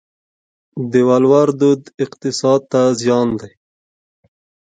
د 0.91 0.93
ولور 1.09 1.47
دود 1.59 1.81
اقتصاد 2.03 2.61
ته 2.71 2.81
زیان 3.01 3.29
دی؟ 3.39 3.51